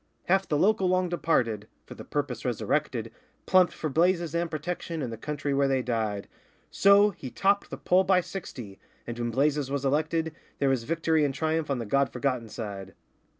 [0.25, 3.11] Half the local long departed (for the purpose resurrected)
[3.45, 6.27] Plumped for Blazes and Protection, and the country where they died;
[6.71, 11.23] So he topped the poll by sixty, and when Blazes was elected There was victory
[11.23, 12.95] and triumph on the God Forgotten side.